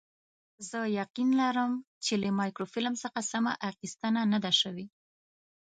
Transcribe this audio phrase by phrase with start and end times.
[0.69, 1.71] زه یقین لرم
[2.05, 4.85] چې له مایکروفیلم څخه سمه اخیستنه نه ده شوې.